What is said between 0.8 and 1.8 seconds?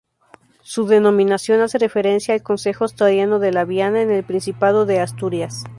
denominación hace